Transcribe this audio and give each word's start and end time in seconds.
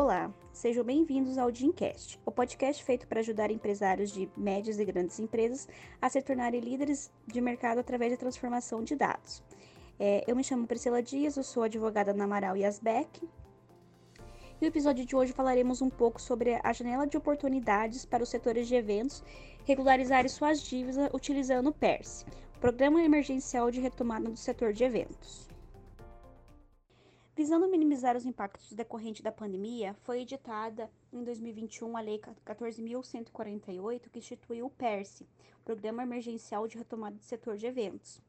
Olá, 0.00 0.32
sejam 0.52 0.84
bem-vindos 0.84 1.36
ao 1.38 1.50
Dincast, 1.50 2.20
o 2.24 2.30
podcast 2.30 2.84
feito 2.84 3.04
para 3.08 3.18
ajudar 3.18 3.50
empresários 3.50 4.12
de 4.12 4.30
médias 4.36 4.78
e 4.78 4.84
grandes 4.84 5.18
empresas 5.18 5.66
a 6.00 6.08
se 6.08 6.22
tornarem 6.22 6.60
líderes 6.60 7.10
de 7.26 7.40
mercado 7.40 7.80
através 7.80 8.12
da 8.12 8.16
transformação 8.16 8.84
de 8.84 8.94
dados. 8.94 9.42
É, 9.98 10.22
eu 10.28 10.36
me 10.36 10.44
chamo 10.44 10.68
Priscila 10.68 11.02
Dias, 11.02 11.36
eu 11.36 11.42
sou 11.42 11.64
advogada 11.64 12.14
na 12.14 12.22
Amaral 12.22 12.56
Yasbeck. 12.56 13.24
E 13.24 14.60
no 14.60 14.68
episódio 14.68 15.04
de 15.04 15.16
hoje 15.16 15.32
falaremos 15.32 15.82
um 15.82 15.90
pouco 15.90 16.22
sobre 16.22 16.60
a 16.62 16.72
janela 16.72 17.04
de 17.04 17.16
oportunidades 17.16 18.04
para 18.04 18.22
os 18.22 18.28
setores 18.28 18.68
de 18.68 18.76
eventos 18.76 19.24
regularizarem 19.64 20.28
suas 20.28 20.62
dívidas 20.62 21.10
utilizando 21.12 21.70
o 21.70 21.74
PERS, 21.74 22.24
Programa 22.60 23.02
Emergencial 23.02 23.68
de 23.68 23.80
Retomada 23.80 24.30
do 24.30 24.36
Setor 24.36 24.72
de 24.72 24.84
Eventos. 24.84 25.48
Visando 27.38 27.68
minimizar 27.68 28.16
os 28.16 28.26
impactos 28.26 28.72
decorrentes 28.72 29.22
da 29.22 29.30
pandemia, 29.30 29.94
foi 30.02 30.22
editada 30.22 30.90
em 31.12 31.22
2021 31.22 31.96
a 31.96 32.00
Lei 32.00 32.18
14.148, 32.18 34.10
que 34.10 34.18
instituiu 34.18 34.66
o 34.66 34.70
PERSE, 34.70 35.24
Programa 35.64 36.02
Emergencial 36.02 36.66
de 36.66 36.76
Retomada 36.76 37.14
do 37.14 37.22
Setor 37.22 37.56
de 37.56 37.64
Eventos. 37.64 38.20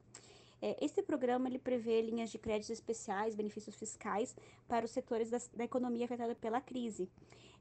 É, 0.62 0.76
esse 0.80 1.02
programa 1.02 1.48
ele 1.48 1.58
prevê 1.58 2.00
linhas 2.02 2.30
de 2.30 2.38
créditos 2.38 2.70
especiais, 2.70 3.34
benefícios 3.34 3.74
fiscais 3.74 4.36
para 4.68 4.84
os 4.84 4.92
setores 4.92 5.28
da, 5.28 5.38
da 5.56 5.64
economia 5.64 6.04
afetada 6.04 6.36
pela 6.36 6.60
crise, 6.60 7.10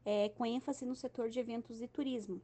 é, 0.06 0.30
com 0.30 0.46
ênfase 0.46 0.86
no 0.86 0.94
setor 0.94 1.30
de 1.30 1.40
eventos 1.40 1.82
e 1.82 1.88
turismo. 1.88 2.40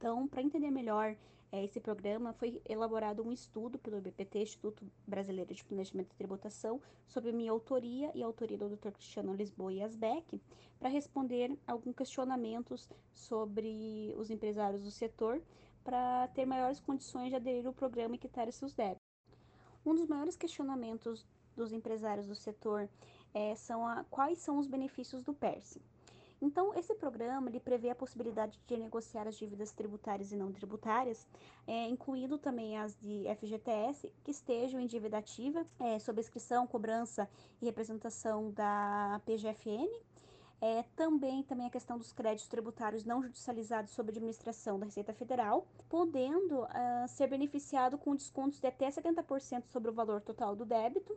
Então, 0.00 0.26
para 0.26 0.40
entender 0.40 0.70
melhor 0.70 1.14
é, 1.52 1.62
esse 1.62 1.78
programa, 1.78 2.32
foi 2.32 2.58
elaborado 2.66 3.22
um 3.22 3.30
estudo 3.30 3.78
pelo 3.78 3.98
IBPT, 3.98 4.38
Instituto 4.38 4.82
Brasileiro 5.06 5.52
de 5.52 5.62
Planejamento 5.62 6.14
e 6.14 6.16
Tributação, 6.16 6.80
sobre 7.06 7.32
minha 7.32 7.52
autoria 7.52 8.10
e 8.14 8.22
a 8.22 8.26
autoria 8.26 8.56
do 8.56 8.70
Dr. 8.70 8.92
Cristiano 8.92 9.34
Lisboa 9.34 9.70
e 9.70 9.82
Asbeck, 9.82 10.40
para 10.78 10.88
responder 10.88 11.54
alguns 11.66 11.94
questionamentos 11.94 12.88
sobre 13.12 14.14
os 14.16 14.30
empresários 14.30 14.80
do 14.82 14.90
setor, 14.90 15.42
para 15.84 16.28
ter 16.28 16.46
maiores 16.46 16.80
condições 16.80 17.28
de 17.28 17.36
aderir 17.36 17.66
ao 17.66 17.74
programa 17.74 18.14
e 18.14 18.18
quitar 18.18 18.50
seus 18.54 18.72
débitos. 18.72 19.04
Um 19.84 19.94
dos 19.94 20.08
maiores 20.08 20.34
questionamentos 20.34 21.26
dos 21.54 21.74
empresários 21.74 22.26
do 22.26 22.34
setor 22.34 22.88
é, 23.34 23.54
são 23.54 23.86
a, 23.86 24.02
quais 24.04 24.38
são 24.38 24.56
os 24.56 24.66
benefícios 24.66 25.22
do 25.22 25.34
PERSE. 25.34 25.82
Então, 26.42 26.74
esse 26.74 26.94
programa 26.94 27.50
ele 27.50 27.60
prevê 27.60 27.90
a 27.90 27.94
possibilidade 27.94 28.58
de 28.66 28.76
negociar 28.76 29.28
as 29.28 29.36
dívidas 29.36 29.72
tributárias 29.72 30.32
e 30.32 30.36
não 30.36 30.50
tributárias, 30.50 31.26
é, 31.66 31.86
incluindo 31.86 32.38
também 32.38 32.78
as 32.78 32.98
de 32.98 33.24
FGTS, 33.36 34.10
que 34.24 34.30
estejam 34.30 34.80
em 34.80 34.86
dívida 34.86 35.18
ativa, 35.18 35.66
é, 35.78 35.98
sob 35.98 36.18
inscrição, 36.18 36.66
cobrança 36.66 37.28
e 37.60 37.66
representação 37.66 38.50
da 38.52 39.20
PGFN. 39.26 39.86
É, 40.62 40.84
também, 40.94 41.42
também 41.42 41.66
a 41.66 41.70
questão 41.70 41.96
dos 41.96 42.12
créditos 42.12 42.48
tributários 42.48 43.04
não 43.04 43.22
judicializados 43.22 43.92
sob 43.92 44.10
administração 44.10 44.78
da 44.78 44.84
Receita 44.84 45.12
Federal, 45.14 45.66
podendo 45.88 46.62
uh, 46.62 47.08
ser 47.08 47.28
beneficiado 47.28 47.96
com 47.96 48.14
descontos 48.14 48.60
de 48.60 48.66
até 48.66 48.90
70% 48.90 49.64
sobre 49.68 49.90
o 49.90 49.94
valor 49.94 50.20
total 50.20 50.54
do 50.54 50.66
débito. 50.66 51.16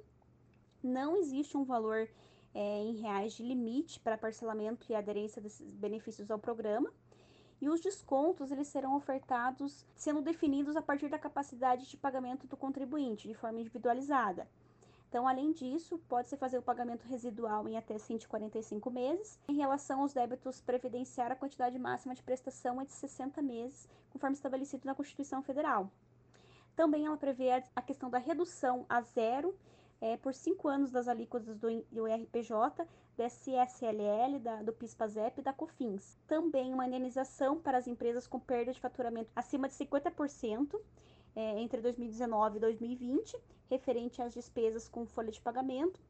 Não 0.81 1.17
existe 1.17 1.57
um 1.57 1.65
valor 1.65 2.09
é, 2.53 2.83
em 2.83 2.95
reais 2.95 3.33
de 3.33 3.43
limite 3.43 3.99
para 3.99 4.17
parcelamento 4.17 4.85
e 4.89 4.95
aderência 4.95 5.41
desses 5.41 5.69
benefícios 5.71 6.29
ao 6.29 6.39
programa. 6.39 6.91
E 7.61 7.69
os 7.69 7.79
descontos 7.81 8.51
eles 8.51 8.67
serão 8.67 8.95
ofertados 8.95 9.85
sendo 9.95 10.21
definidos 10.21 10.75
a 10.75 10.81
partir 10.81 11.07
da 11.07 11.17
capacidade 11.17 11.89
de 11.89 11.95
pagamento 11.95 12.45
do 12.47 12.57
contribuinte, 12.57 13.27
de 13.27 13.33
forma 13.33 13.59
individualizada. 13.59 14.47
Então, 15.13 15.27
além 15.27 15.51
disso, 15.51 15.99
pode-se 16.09 16.35
fazer 16.35 16.57
o 16.57 16.63
pagamento 16.63 17.07
residual 17.07 17.67
em 17.69 17.77
até 17.77 17.99
145 17.99 18.89
meses. 18.89 19.39
Em 19.47 19.55
relação 19.57 20.01
aos 20.01 20.11
débitos 20.11 20.59
previdenciários, 20.59 21.37
a 21.37 21.39
quantidade 21.39 21.77
máxima 21.77 22.15
de 22.15 22.23
prestação 22.23 22.81
é 22.81 22.85
de 22.85 22.93
60 22.93 23.39
meses, 23.39 23.87
conforme 24.09 24.35
estabelecido 24.35 24.87
na 24.87 24.95
Constituição 24.95 25.43
Federal. 25.43 25.91
Também 26.75 27.05
ela 27.05 27.15
prevê 27.15 27.51
a 27.75 27.81
questão 27.81 28.09
da 28.09 28.17
redução 28.17 28.87
a 28.89 29.01
zero 29.01 29.55
é, 30.03 30.17
por 30.17 30.33
cinco 30.33 30.67
anos 30.67 30.91
das 30.91 31.07
alíquotas 31.07 31.57
do, 31.57 31.69
do 31.89 32.05
IRPJ, 32.05 32.85
da 33.15 33.29
CSLL, 33.29 34.37
da, 34.37 34.61
do 34.61 34.73
PIS-PASEP 34.73 35.39
e 35.39 35.41
da 35.41 35.53
COFINS. 35.53 36.19
Também 36.27 36.73
uma 36.73 36.85
indenização 36.85 37.57
para 37.57 37.77
as 37.77 37.87
empresas 37.87 38.27
com 38.27 38.37
perda 38.37 38.73
de 38.73 38.81
faturamento 38.81 39.31
acima 39.33 39.65
de 39.69 39.75
50% 39.75 40.77
é, 41.37 41.57
entre 41.61 41.79
2019 41.79 42.57
e 42.57 42.59
2020, 42.59 43.37
referente 43.69 44.21
às 44.21 44.33
despesas 44.33 44.89
com 44.89 45.05
folha 45.05 45.31
de 45.31 45.39
pagamento. 45.39 46.01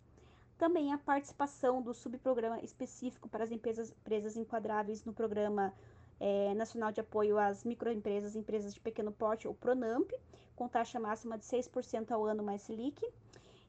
Também 0.57 0.91
a 0.91 0.97
participação 0.97 1.79
do 1.79 1.93
subprograma 1.93 2.61
específico 2.61 3.29
para 3.29 3.43
as 3.43 3.51
empresas, 3.51 3.91
empresas 3.91 4.35
enquadráveis 4.35 5.05
no 5.05 5.13
Programa 5.13 5.71
é, 6.19 6.55
Nacional 6.55 6.91
de 6.91 6.99
Apoio 6.99 7.37
às 7.37 7.63
Microempresas 7.63 8.33
e 8.33 8.39
Empresas 8.39 8.73
de 8.73 8.79
Pequeno 8.79 9.11
Porte, 9.11 9.47
o 9.47 9.53
PRONAMP, 9.53 10.11
com 10.55 10.67
taxa 10.67 10.99
máxima 10.99 11.37
de 11.37 11.45
6% 11.45 12.09
ao 12.09 12.25
ano 12.25 12.41
mais 12.41 12.63
Selic 12.63 12.99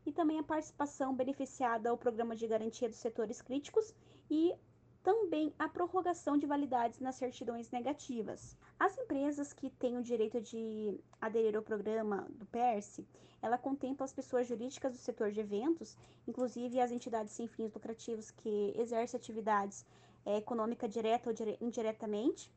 e 0.07 0.13
também 0.13 0.39
a 0.39 0.43
participação 0.43 1.15
beneficiada 1.15 1.91
ao 1.91 1.97
Programa 1.97 2.37
de 2.37 2.47
Garantia 2.47 2.89
dos 2.89 2.99
Setores 2.99 3.41
Críticos 3.41 3.95
e 4.31 4.55
também 5.03 5.53
a 5.59 5.69
prorrogação 5.69 6.39
de 6.39 6.47
validades 6.47 6.99
nas 6.99 7.17
certidões 7.17 7.71
negativas. 7.71 8.57
As 8.79 8.97
empresas 8.97 9.53
que 9.53 9.69
têm 9.69 9.99
o 9.99 10.03
direito 10.03 10.41
de 10.41 10.99
aderir 11.21 11.55
ao 11.55 11.63
programa 11.63 12.27
do 12.31 12.47
PERSE, 12.47 13.07
ela 13.43 13.59
contempla 13.59 14.05
as 14.05 14.15
pessoas 14.15 14.47
jurídicas 14.47 14.93
do 14.93 14.99
setor 14.99 15.31
de 15.31 15.41
eventos, 15.41 15.97
inclusive 16.27 16.81
as 16.81 16.91
entidades 16.91 17.35
sem 17.35 17.47
fins 17.47 17.73
lucrativos 17.75 18.31
que 18.31 18.73
exercem 18.77 19.19
atividades 19.19 19.85
é, 20.25 20.39
econômica 20.39 20.89
direta 20.89 21.29
ou 21.29 21.35
dire 21.35 21.59
indiretamente. 21.61 22.51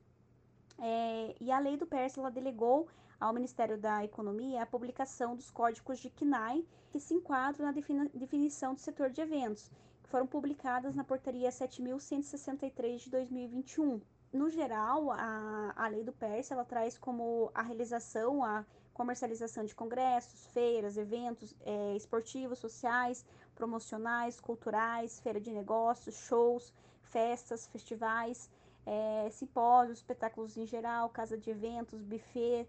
É, 0.80 1.36
e 1.42 1.52
a 1.52 1.60
lei 1.60 1.76
do 1.76 1.86
PERSE 1.86 2.18
ela 2.18 2.32
delegou 2.32 2.88
ao 3.20 3.34
Ministério 3.34 3.78
da 3.78 4.04
Economia 4.04 4.62
a 4.62 4.66
publicação 4.66 5.36
dos 5.36 5.50
códigos 5.50 6.00
de 6.00 6.10
CNAE 6.10 6.66
que 6.92 7.00
se 7.00 7.14
enquadram 7.14 7.66
na 7.66 7.74
definição 8.14 8.74
do 8.74 8.80
setor 8.80 9.10
de 9.10 9.22
eventos, 9.22 9.70
que 10.04 10.10
foram 10.10 10.28
publicadas 10.28 10.96
na 10.96 11.04
Portaria 11.04 11.50
7.163 11.50 13.00
de 13.00 13.10
2021. 13.10 14.02
No 14.32 14.50
geral, 14.50 15.12
a, 15.12 15.74
a 15.76 15.88
lei 15.88 16.04
do 16.04 16.12
PERS 16.12 16.52
ela 16.52 16.66
traz 16.66 16.98
como 16.98 17.50
a 17.54 17.62
realização, 17.62 18.44
a 18.44 18.66
comercialização 18.94 19.64
de 19.64 19.76
congressos, 19.76 20.48
feiras, 20.48 20.98
eventos 20.98 21.56
é, 21.66 21.96
esportivos, 21.96 22.60
sociais, 22.60 23.26
promocionais, 23.56 24.40
culturais, 24.40 25.20
feira 25.20 25.40
de 25.40 25.52
negócios, 25.52 26.16
shows, 26.16 26.74
festas, 27.04 27.68
festivais, 27.68 28.50
é, 28.86 29.30
simpósios, 29.32 30.00
espetáculos 30.00 30.58
em 30.58 30.66
geral, 30.66 31.10
casa 31.10 31.38
de 31.38 31.50
eventos, 31.50 32.02
buffet, 32.02 32.68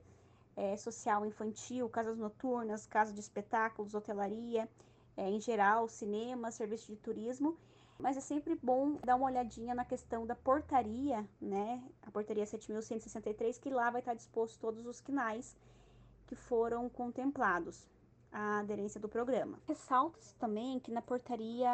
é, 0.59 0.77
social 0.77 1.25
infantil, 1.25 1.89
casas 1.89 2.19
noturnas, 2.19 2.85
casas 2.85 3.15
de 3.15 3.21
espetáculos, 3.21 3.95
hotelaria, 3.95 4.69
é, 5.17 5.31
em 5.31 5.41
geral, 5.41 5.89
cinema, 5.89 6.51
serviço 6.51 6.91
de 6.93 6.97
turismo. 6.97 7.57
Mas 7.97 8.17
é 8.17 8.21
sempre 8.21 8.57
bom 8.57 8.97
dar 9.05 9.17
uma 9.17 9.27
olhadinha 9.27 9.75
na 9.75 9.85
questão 9.85 10.27
da 10.27 10.35
portaria, 10.35 11.25
né? 11.41 11.83
A 12.03 12.11
portaria 12.11 12.45
7.163, 12.45 13.59
que 13.61 13.71
lá 13.71 13.91
vai 13.91 14.01
estar 14.01 14.15
disposto 14.15 14.59
todos 14.59 14.85
os 14.87 15.01
quinais 15.01 15.57
que 16.27 16.35
foram 16.35 16.89
contemplados 16.89 17.89
a 18.31 18.61
aderência 18.61 19.01
do 19.01 19.09
programa. 19.09 19.59
Ressalta-se 19.67 20.35
também 20.37 20.79
que 20.79 20.91
na 20.91 21.03
portaria 21.03 21.71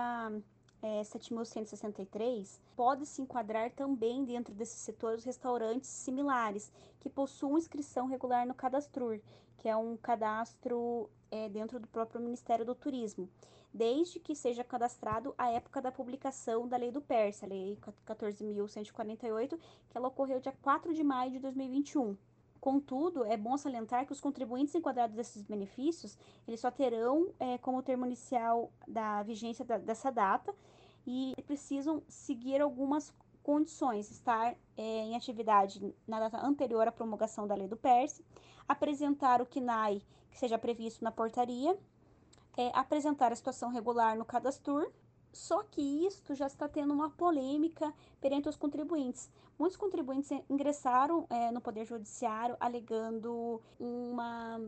é, 0.84 1.00
7.163, 1.00 2.60
pode 2.76 3.06
se 3.06 3.22
enquadrar 3.22 3.70
também 3.70 4.22
dentro 4.22 4.54
desse 4.54 4.76
setor 4.76 5.14
os 5.14 5.24
restaurantes 5.24 5.88
similares, 5.88 6.70
que 7.00 7.08
possuam 7.08 7.56
inscrição 7.56 8.06
regular 8.06 8.46
no 8.46 8.52
Cadastrur, 8.52 9.18
que 9.56 9.66
é 9.66 9.74
um 9.74 9.96
cadastro 9.96 11.08
é, 11.30 11.48
dentro 11.48 11.80
do 11.80 11.88
próprio 11.88 12.20
Ministério 12.20 12.66
do 12.66 12.74
Turismo, 12.74 13.30
desde 13.72 14.20
que 14.20 14.34
seja 14.34 14.62
cadastrado 14.62 15.34
à 15.38 15.50
época 15.50 15.80
da 15.80 15.90
publicação 15.90 16.68
da 16.68 16.76
Lei 16.76 16.92
do 16.92 17.00
PERS, 17.00 17.42
a 17.42 17.46
Lei 17.46 17.78
14.148, 18.06 19.58
que 19.88 19.96
ela 19.96 20.08
ocorreu 20.08 20.38
dia 20.38 20.54
4 20.60 20.92
de 20.92 21.02
maio 21.02 21.30
de 21.30 21.38
2021. 21.38 22.14
Contudo, 22.60 23.24
é 23.24 23.36
bom 23.38 23.56
salientar 23.56 24.06
que 24.06 24.12
os 24.12 24.20
contribuintes 24.20 24.74
enquadrados 24.74 25.16
desses 25.16 25.42
benefícios, 25.42 26.18
eles 26.46 26.60
só 26.60 26.70
terão 26.70 27.32
é, 27.38 27.56
como 27.58 27.82
termo 27.82 28.04
inicial 28.04 28.70
da 28.86 29.22
vigência 29.22 29.64
da, 29.64 29.78
dessa 29.78 30.10
data 30.10 30.54
e 31.06 31.34
precisam 31.46 32.02
seguir 32.08 32.60
algumas 32.60 33.12
condições, 33.42 34.10
estar 34.10 34.56
é, 34.76 34.82
em 34.82 35.16
atividade 35.16 35.94
na 36.06 36.18
data 36.18 36.44
anterior 36.44 36.88
à 36.88 36.92
promulgação 36.92 37.46
da 37.46 37.54
lei 37.54 37.68
do 37.68 37.76
PERS, 37.76 38.22
apresentar 38.66 39.42
o 39.42 39.46
KNAI 39.46 40.02
que 40.30 40.38
seja 40.38 40.58
previsto 40.58 41.04
na 41.04 41.12
portaria, 41.12 41.78
é, 42.56 42.70
apresentar 42.74 43.32
a 43.32 43.36
situação 43.36 43.70
regular 43.70 44.16
no 44.16 44.24
cadastro, 44.24 44.92
só 45.32 45.62
que 45.64 45.80
isto 46.06 46.34
já 46.34 46.46
está 46.46 46.68
tendo 46.68 46.94
uma 46.94 47.10
polêmica 47.10 47.92
perante 48.20 48.48
os 48.48 48.56
contribuintes. 48.56 49.30
Muitos 49.58 49.76
contribuintes 49.76 50.30
ingressaram 50.48 51.26
é, 51.28 51.50
no 51.50 51.60
Poder 51.60 51.84
Judiciário 51.84 52.56
alegando 52.58 53.60
uma 53.78 54.60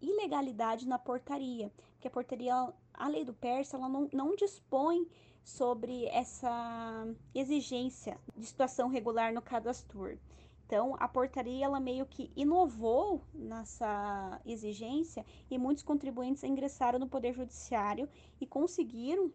ilegalidade 0.00 0.86
na 0.86 0.98
portaria, 0.98 1.72
porque 1.92 2.08
a 2.08 2.10
portaria, 2.10 2.54
a 2.94 3.08
lei 3.08 3.24
do 3.24 3.32
PERS, 3.32 3.72
ela 3.72 3.88
não, 3.88 4.08
não 4.12 4.34
dispõe 4.34 5.06
sobre 5.44 6.06
essa 6.06 7.06
exigência 7.34 8.18
de 8.36 8.46
situação 8.46 8.88
regular 8.88 9.32
no 9.32 9.42
cadastro. 9.42 10.18
Então, 10.66 10.96
a 10.98 11.06
portaria 11.06 11.64
ela 11.64 11.78
meio 11.78 12.06
que 12.06 12.30
inovou 12.34 13.20
nessa 13.34 14.40
exigência 14.46 15.24
e 15.50 15.58
muitos 15.58 15.82
contribuintes 15.82 16.44
ingressaram 16.44 16.98
no 16.98 17.08
Poder 17.08 17.34
Judiciário 17.34 18.08
e 18.40 18.46
conseguiram 18.46 19.30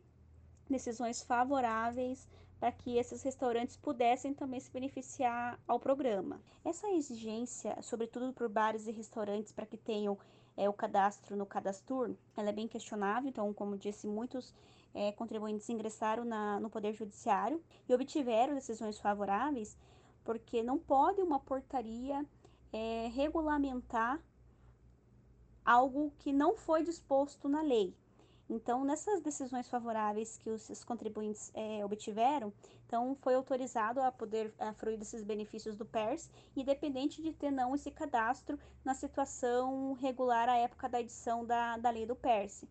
decisões 0.70 1.22
favoráveis 1.22 2.28
para 2.60 2.72
que 2.72 2.98
esses 2.98 3.22
restaurantes 3.22 3.78
pudessem 3.78 4.34
também 4.34 4.60
se 4.60 4.72
beneficiar 4.72 5.60
ao 5.68 5.80
programa. 5.80 6.42
Essa 6.66 6.90
exigência, 6.90 7.78
sobretudo 7.84 8.34
por 8.34 8.50
bares 8.50 8.88
e 8.88 8.92
restaurantes, 8.92 9.52
para 9.52 9.66
que 9.66 9.78
tenham 9.78 10.18
é, 10.58 10.68
o 10.68 10.74
cadastro 10.74 11.38
no 11.38 11.46
Cadastur, 11.46 12.16
ela 12.36 12.50
é 12.50 12.52
bem 12.52 12.68
questionável. 12.68 13.30
Então, 13.30 13.54
como 13.54 13.78
disse, 13.78 14.08
muitos 14.08 14.54
é, 14.94 15.12
contribuintes 15.12 15.70
ingressaram 15.70 16.26
na, 16.26 16.60
no 16.60 16.70
Poder 16.70 16.94
Judiciário 16.94 17.64
e 17.88 17.94
obtiveram 17.94 18.56
decisões 18.56 19.00
favoráveis, 19.00 19.78
porque 20.26 20.64
não 20.64 20.80
pode 20.80 21.22
uma 21.22 21.40
portaria 21.40 22.26
é, 22.74 23.08
regulamentar 23.14 24.20
algo 25.64 26.12
que 26.18 26.34
não 26.34 26.56
foi 26.56 26.84
disposto 26.84 27.48
na 27.48 27.62
lei. 27.62 27.96
Então, 28.50 28.86
nessas 28.86 29.20
decisões 29.20 29.68
favoráveis 29.68 30.38
que 30.38 30.50
os 30.50 30.84
contribuintes 30.86 31.52
é, 31.54 31.84
obtiveram, 31.84 32.54
então 32.86 33.14
foi 33.22 33.36
autorizado 33.36 34.02
a 34.02 34.10
poder 34.10 34.54
a 34.58 34.74
fruir 34.74 34.98
desses 34.98 35.22
benefícios 35.22 35.76
do 35.76 35.86
PERS, 35.86 36.30
independente 36.56 37.22
de 37.22 37.34
ter 37.34 37.52
não 37.52 37.76
esse 37.76 37.92
cadastro 37.92 38.58
na 38.86 38.94
situação 38.94 39.94
regular 39.94 40.48
à 40.48 40.56
época 40.56 40.88
da 40.88 41.02
edição 41.02 41.46
da, 41.46 41.78
da 41.78 41.90
lei 41.90 42.06
do 42.06 42.16
PERS. 42.16 42.64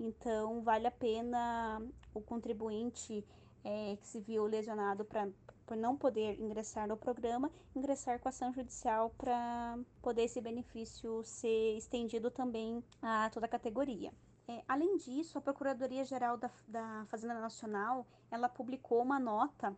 Então, 0.00 0.62
vale 0.62 0.86
a 0.86 0.90
pena 0.90 1.82
o 2.14 2.22
contribuinte 2.22 3.22
é, 3.62 3.96
que 3.96 4.06
se 4.06 4.20
viu 4.20 4.46
lesionado 4.46 5.04
para 5.04 5.28
por 5.66 5.76
não 5.76 5.98
poder 5.98 6.40
ingressar 6.40 6.88
no 6.88 6.96
programa, 6.96 7.52
ingressar 7.76 8.18
com 8.18 8.30
ação 8.30 8.50
judicial 8.54 9.10
para 9.18 9.78
poder 10.00 10.22
esse 10.22 10.40
benefício 10.40 11.22
ser 11.22 11.76
estendido 11.76 12.30
também 12.30 12.82
a 13.02 13.28
toda 13.28 13.44
a 13.44 13.48
categoria. 13.50 14.10
É, 14.48 14.64
além 14.66 14.96
disso, 14.96 15.36
a 15.36 15.40
Procuradoria-Geral 15.42 16.38
da, 16.38 16.50
da 16.66 17.04
Fazenda 17.10 17.38
Nacional, 17.38 18.06
ela 18.30 18.48
publicou 18.48 19.02
uma 19.02 19.20
nota 19.20 19.76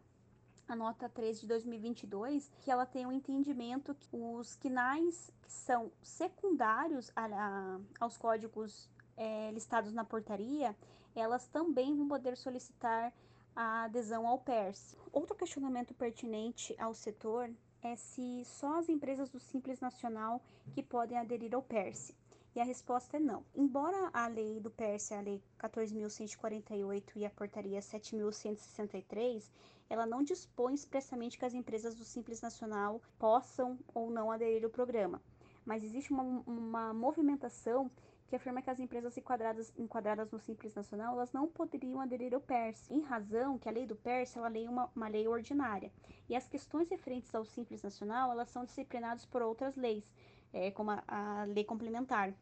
a 0.68 0.76
nota 0.76 1.08
3 1.08 1.40
de 1.40 1.48
2022, 1.48 2.48
que 2.60 2.70
ela 2.70 2.86
tem 2.86 3.04
o 3.04 3.08
um 3.08 3.12
entendimento 3.12 3.92
que 3.92 4.16
os 4.16 4.54
quinais 4.54 5.28
que 5.42 5.52
são 5.52 5.90
secundários 6.00 7.10
a, 7.16 7.26
a, 7.26 7.80
aos 7.98 8.16
códigos 8.16 8.88
é, 9.16 9.50
listados 9.50 9.92
na 9.92 10.04
portaria, 10.04 10.76
elas 11.12 11.48
também 11.48 11.96
vão 11.96 12.06
poder 12.06 12.36
solicitar 12.36 13.12
a 13.54 13.82
adesão 13.82 14.28
ao 14.28 14.38
PERS. 14.38 14.96
Outro 15.12 15.34
questionamento 15.34 15.92
pertinente 15.92 16.76
ao 16.78 16.94
setor 16.94 17.50
é 17.82 17.96
se 17.96 18.44
só 18.44 18.78
as 18.78 18.88
empresas 18.88 19.28
do 19.28 19.40
Simples 19.40 19.80
Nacional 19.80 20.40
que 20.72 20.84
podem 20.84 21.18
aderir 21.18 21.52
ao 21.52 21.62
PERS. 21.62 22.14
E 22.54 22.60
a 22.60 22.64
resposta 22.64 23.16
é 23.16 23.20
não. 23.20 23.44
Embora 23.54 24.10
a 24.12 24.26
lei 24.26 24.58
do 24.58 24.70
Pérsia, 24.70 25.18
a 25.18 25.20
lei 25.20 25.40
14.148 25.58 27.12
e 27.14 27.24
a 27.24 27.30
portaria 27.30 27.78
7.163, 27.78 29.48
ela 29.88 30.04
não 30.04 30.22
dispõe 30.22 30.74
expressamente 30.74 31.38
que 31.38 31.44
as 31.44 31.54
empresas 31.54 31.94
do 31.94 32.04
Simples 32.04 32.40
Nacional 32.40 33.00
possam 33.18 33.78
ou 33.94 34.10
não 34.10 34.32
aderir 34.32 34.64
ao 34.64 34.70
programa. 34.70 35.22
Mas 35.64 35.84
existe 35.84 36.12
uma, 36.12 36.22
uma 36.46 36.92
movimentação 36.92 37.90
que 38.26 38.36
afirma 38.36 38.62
que 38.62 38.70
as 38.70 38.78
empresas 38.78 39.16
enquadradas, 39.16 39.72
enquadradas 39.76 40.30
no 40.30 40.38
Simples 40.38 40.74
Nacional 40.74 41.14
elas 41.14 41.32
não 41.32 41.48
poderiam 41.48 42.00
aderir 42.00 42.32
ao 42.32 42.40
PERS, 42.40 42.88
em 42.90 43.00
razão 43.00 43.58
que 43.58 43.68
a 43.68 43.72
lei 43.72 43.86
do 43.86 43.96
PERS 43.96 44.36
ela 44.36 44.56
é 44.56 44.68
uma, 44.68 44.88
uma 44.94 45.08
lei 45.08 45.26
ordinária. 45.26 45.92
E 46.28 46.36
as 46.36 46.48
questões 46.48 46.88
referentes 46.88 47.34
ao 47.34 47.44
Simples 47.44 47.82
Nacional 47.82 48.30
elas 48.30 48.48
são 48.48 48.64
disciplinadas 48.64 49.26
por 49.26 49.42
outras 49.42 49.74
leis, 49.76 50.12
é, 50.52 50.70
como 50.70 50.90
a, 50.90 51.02
a 51.06 51.44
lei 51.44 51.64
complementar. 51.64 52.34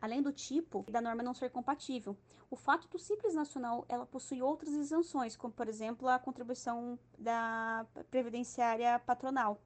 Além 0.00 0.22
do 0.22 0.32
tipo 0.32 0.90
da 0.90 1.02
norma 1.02 1.22
não 1.22 1.34
ser 1.34 1.50
compatível. 1.50 2.16
O 2.50 2.56
fato 2.56 2.88
do 2.88 2.98
Simples 2.98 3.34
Nacional 3.34 3.84
ela 3.88 4.06
possui 4.06 4.40
outras 4.40 4.72
isenções, 4.72 5.36
como 5.36 5.52
por 5.52 5.68
exemplo 5.68 6.08
a 6.08 6.18
contribuição 6.18 6.98
da 7.18 7.84
previdenciária 8.10 8.98
patronal. 9.00 9.60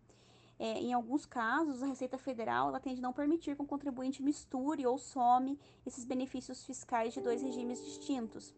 É, 0.59 0.79
em 0.79 0.93
alguns 0.93 1.25
casos, 1.25 1.83
a 1.83 1.87
Receita 1.87 2.19
Federal 2.19 2.69
ela 2.69 2.81
tende 2.81 3.01
a 3.01 3.03
não 3.03 3.13
permitir 3.13 3.57
que 3.57 3.63
o 3.63 3.67
contribuinte 3.67 4.23
misture 4.23 4.87
ou 4.87 4.99
some 4.99 5.59
esses 5.87 6.05
benefícios 6.05 6.65
fiscais 6.67 7.15
de 7.15 7.21
dois 7.21 7.41
regimes 7.41 7.83
distintos. 7.83 8.55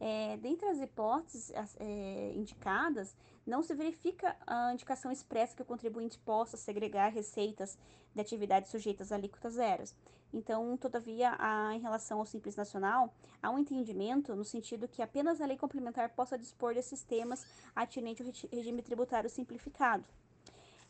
É, 0.00 0.36
dentre 0.38 0.68
as 0.68 0.80
hipóteses 0.80 1.52
é, 1.78 2.32
indicadas, 2.34 3.16
não 3.46 3.62
se 3.62 3.74
verifica 3.74 4.36
a 4.46 4.72
indicação 4.72 5.12
expressa 5.12 5.54
que 5.54 5.62
o 5.62 5.64
contribuinte 5.64 6.18
possa 6.18 6.56
segregar 6.56 7.12
receitas 7.12 7.78
de 8.14 8.20
atividades 8.20 8.70
sujeitas 8.70 9.12
a 9.12 9.16
alíquotas 9.16 9.54
zeros. 9.54 9.94
Então, 10.32 10.76
todavia, 10.76 11.36
há, 11.38 11.74
em 11.74 11.80
relação 11.80 12.18
ao 12.18 12.26
Simples 12.26 12.56
Nacional, 12.56 13.14
há 13.40 13.50
um 13.50 13.58
entendimento 13.58 14.34
no 14.34 14.44
sentido 14.44 14.88
que 14.88 15.00
apenas 15.00 15.40
a 15.40 15.46
lei 15.46 15.56
complementar 15.56 16.10
possa 16.10 16.36
dispor 16.36 16.74
desses 16.74 17.02
temas 17.04 17.46
atinente 17.74 18.20
ao 18.20 18.28
regime 18.50 18.82
tributário 18.82 19.30
simplificado. 19.30 20.04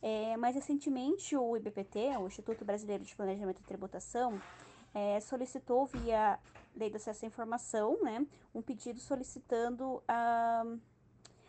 É, 0.00 0.36
mais 0.36 0.54
recentemente, 0.54 1.36
o 1.36 1.56
IBPT, 1.56 2.16
o 2.18 2.26
Instituto 2.26 2.64
Brasileiro 2.64 3.04
de 3.04 3.14
Planejamento 3.14 3.60
e 3.60 3.64
Tributação, 3.64 4.40
é, 4.94 5.20
solicitou 5.20 5.86
via 5.86 6.38
Lei 6.76 6.90
de 6.90 6.96
Acesso 6.96 7.24
à 7.24 7.28
Informação, 7.28 8.02
né, 8.02 8.26
um 8.54 8.62
pedido 8.62 9.00
solicitando 9.00 10.02
a, 10.08 10.64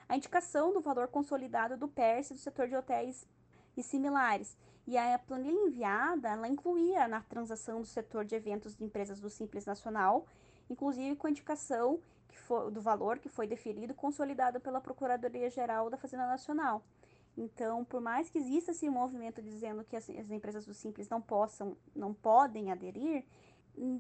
a 0.08 0.16
indicação 0.16 0.74
do 0.74 0.82
valor 0.82 1.08
consolidado 1.08 1.78
do 1.78 1.88
PERS 1.88 2.30
do 2.30 2.38
setor 2.38 2.68
de 2.68 2.76
hotéis 2.76 3.28
e 3.76 3.84
similares. 3.84 4.58
E 4.88 4.98
a 4.98 5.18
planilha 5.18 5.68
enviada, 5.68 6.30
ela 6.30 6.48
incluía 6.48 7.08
na 7.08 7.22
transação 7.22 7.82
do 7.82 7.88
setor 7.88 8.24
de 8.24 8.36
eventos 8.36 8.76
de 8.76 8.84
empresas 8.84 9.20
do 9.20 9.30
Simples 9.30 9.66
Nacional, 9.66 10.28
inclusive 10.70 11.16
com 11.16 11.28
a 11.28 11.30
indicação 11.30 12.00
foi, 12.36 12.70
do 12.72 12.82
valor 12.82 13.18
que 13.18 13.30
foi 13.30 13.48
deferido 13.48 13.94
consolidado 13.94 14.60
pela 14.60 14.80
Procuradoria-Geral 14.80 15.90
da 15.90 15.98
Fazenda 15.98 16.28
Nacional. 16.28 16.84
Então, 17.38 17.84
por 17.84 18.00
mais 18.00 18.30
que 18.30 18.38
exista 18.38 18.72
esse 18.72 18.90
movimento 18.90 19.42
dizendo 19.42 19.84
que 19.84 19.96
as, 19.96 20.10
as 20.10 20.32
empresas 20.32 20.66
do 20.66 20.74
Simples 20.74 21.10
não 21.10 21.22
possam, 21.22 21.76
não 21.94 22.14
podem 22.14 22.72
aderir, 22.72 23.26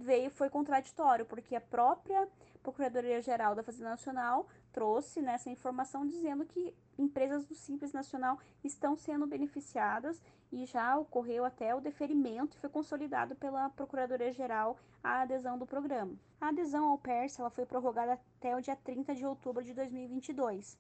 veio 0.01 0.29
foi 0.29 0.49
contraditório, 0.49 1.25
porque 1.25 1.55
a 1.55 1.61
própria 1.61 2.27
Procuradoria-Geral 2.63 3.53
da 3.53 3.61
Fazenda 3.63 3.91
Nacional 3.91 4.47
trouxe 4.71 5.21
nessa 5.21 5.49
informação 5.49 6.05
dizendo 6.05 6.45
que 6.45 6.75
empresas 6.97 7.45
do 7.45 7.53
Simples 7.53 7.93
Nacional 7.93 8.39
estão 8.63 8.95
sendo 8.95 9.27
beneficiadas 9.27 10.21
e 10.51 10.65
já 10.65 10.97
ocorreu 10.97 11.45
até 11.45 11.75
o 11.75 11.81
deferimento 11.81 12.57
e 12.57 12.59
foi 12.59 12.69
consolidado 12.69 13.35
pela 13.35 13.69
Procuradoria-Geral 13.69 14.77
a 15.03 15.21
adesão 15.21 15.57
do 15.57 15.65
programa. 15.65 16.13
A 16.41 16.49
adesão 16.49 16.89
ao 16.89 16.97
PERS 16.97 17.39
ela 17.39 17.49
foi 17.49 17.65
prorrogada 17.65 18.13
até 18.13 18.55
o 18.55 18.61
dia 18.61 18.75
30 18.75 19.13
de 19.13 19.25
outubro 19.25 19.63
de 19.63 19.73
2022. 19.73 20.77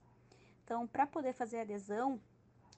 Então, 0.63 0.87
para 0.87 1.05
poder 1.05 1.33
fazer 1.33 1.59
adesão, 1.59 2.19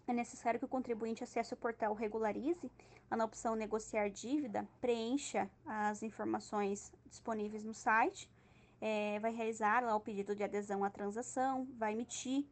é 0.07 0.13
necessário 0.13 0.59
que 0.59 0.65
o 0.65 0.69
contribuinte 0.69 1.23
acesse 1.23 1.53
o 1.53 1.57
portal 1.57 1.93
Regularize, 1.93 2.71
lá 3.11 3.17
na 3.17 3.25
opção 3.25 3.55
Negociar 3.55 4.09
Dívida, 4.09 4.67
preencha 4.79 5.49
as 5.65 6.01
informações 6.01 6.93
disponíveis 7.09 7.63
no 7.63 7.73
site, 7.73 8.31
é, 8.79 9.19
vai 9.19 9.33
realizar 9.33 9.83
lá 9.83 9.95
o 9.95 9.99
pedido 9.99 10.33
de 10.35 10.43
adesão 10.43 10.83
à 10.83 10.89
transação, 10.89 11.67
vai 11.77 11.93
emitir 11.93 12.45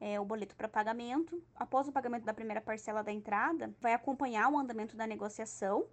é, 0.00 0.18
o 0.18 0.24
boleto 0.24 0.56
para 0.56 0.68
pagamento. 0.68 1.40
Após 1.54 1.86
o 1.86 1.92
pagamento 1.92 2.24
da 2.24 2.34
primeira 2.34 2.60
parcela 2.60 3.02
da 3.02 3.12
entrada, 3.12 3.72
vai 3.80 3.94
acompanhar 3.94 4.50
o 4.50 4.58
andamento 4.58 4.96
da 4.96 5.06
negociação. 5.06 5.86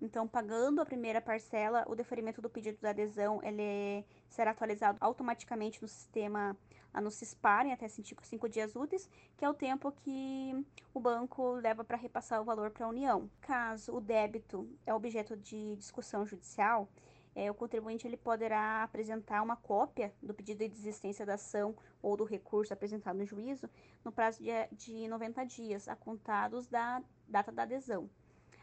Então, 0.00 0.26
pagando 0.26 0.80
a 0.80 0.86
primeira 0.86 1.20
parcela, 1.20 1.84
o 1.88 1.94
deferimento 1.94 2.40
do 2.40 2.48
pedido 2.48 2.78
de 2.78 2.86
adesão 2.86 3.40
ele 3.42 4.04
será 4.28 4.52
atualizado 4.52 4.98
automaticamente 5.00 5.82
no 5.82 5.88
sistema 5.88 6.56
a 6.92 7.00
não 7.00 7.10
se 7.10 7.24
esparem 7.24 7.72
até 7.72 7.88
cinco, 7.88 8.24
cinco 8.24 8.48
dias 8.48 8.74
úteis, 8.74 9.08
que 9.36 9.44
é 9.44 9.48
o 9.48 9.54
tempo 9.54 9.92
que 9.92 10.66
o 10.92 11.00
banco 11.00 11.52
leva 11.52 11.84
para 11.84 11.96
repassar 11.96 12.40
o 12.40 12.44
valor 12.44 12.70
para 12.70 12.86
a 12.86 12.88
União. 12.88 13.30
Caso 13.40 13.94
o 13.94 14.00
débito 14.00 14.68
é 14.86 14.94
objeto 14.94 15.36
de 15.36 15.76
discussão 15.76 16.26
judicial, 16.26 16.88
é, 17.38 17.48
o 17.48 17.54
contribuinte 17.54 18.04
ele 18.04 18.16
poderá 18.16 18.82
apresentar 18.82 19.42
uma 19.42 19.54
cópia 19.54 20.12
do 20.20 20.34
pedido 20.34 20.58
de 20.58 20.68
desistência 20.68 21.24
da 21.24 21.34
ação 21.34 21.72
ou 22.02 22.16
do 22.16 22.24
recurso 22.24 22.72
apresentado 22.72 23.16
no 23.16 23.24
juízo 23.24 23.70
no 24.04 24.10
prazo 24.10 24.42
de, 24.42 24.50
de 24.72 25.06
90 25.06 25.44
dias, 25.44 25.86
a 25.86 25.94
contados 25.94 26.66
da 26.66 27.00
data 27.28 27.52
da 27.52 27.62
adesão. 27.62 28.10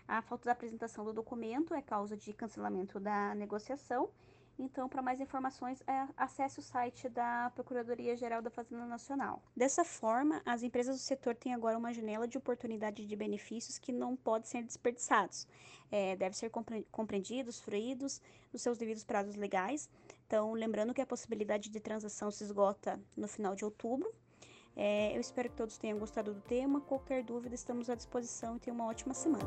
A 0.05 0.21
falta 0.21 0.45
da 0.45 0.51
apresentação 0.51 1.05
do 1.05 1.13
documento 1.13 1.73
é 1.73 1.81
causa 1.81 2.17
de 2.17 2.33
cancelamento 2.33 2.99
da 2.99 3.33
negociação 3.33 4.09
então, 4.57 4.87
para 4.87 5.01
mais 5.01 5.19
informações, 5.19 5.81
é, 5.85 6.07
acesse 6.15 6.59
o 6.59 6.61
site 6.61 7.09
da 7.09 7.51
Procuradoria-Geral 7.53 8.41
da 8.41 8.49
Fazenda 8.49 8.85
Nacional. 8.85 9.41
Dessa 9.55 9.83
forma, 9.83 10.41
as 10.45 10.63
empresas 10.63 10.95
do 10.95 11.01
setor 11.01 11.35
têm 11.35 11.53
agora 11.53 11.77
uma 11.77 11.93
janela 11.93 12.27
de 12.27 12.37
oportunidade 12.37 13.05
de 13.05 13.15
benefícios 13.15 13.77
que 13.77 13.91
não 13.91 14.15
podem 14.15 14.47
ser 14.47 14.63
desperdiçados. 14.63 15.45
É, 15.91 16.15
devem 16.15 16.33
ser 16.33 16.49
compreendidos, 16.91 17.59
fruídos 17.59 18.21
nos 18.51 18.61
seus 18.61 18.77
devidos 18.77 19.03
prazos 19.03 19.35
legais, 19.35 19.89
Então, 20.25 20.53
lembrando 20.53 20.93
que 20.93 21.01
a 21.01 21.05
possibilidade 21.05 21.69
de 21.69 21.79
transação 21.79 22.31
se 22.31 22.43
esgota 22.43 22.99
no 23.15 23.27
final 23.27 23.55
de 23.55 23.63
outubro. 23.63 24.11
É, 24.75 25.15
eu 25.15 25.21
espero 25.21 25.49
que 25.49 25.55
todos 25.55 25.77
tenham 25.77 25.99
gostado 25.99 26.33
do 26.33 26.41
tema. 26.41 26.81
Qualquer 26.81 27.23
dúvida, 27.23 27.53
estamos 27.53 27.89
à 27.89 27.95
disposição 27.95 28.55
e 28.55 28.59
tenham 28.59 28.75
uma 28.75 28.87
ótima 28.87 29.13
semana. 29.13 29.45